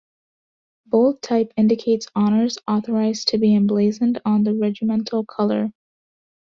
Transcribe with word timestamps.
Bold 0.87 1.21
type 1.21 1.53
indicates 1.57 2.07
honours 2.15 2.57
authorized 2.67 3.27
to 3.27 3.37
be 3.37 3.53
emblazoned 3.53 4.19
on 4.25 4.43
the 4.43 4.55
regimental 4.55 5.23
colour. 5.23 5.73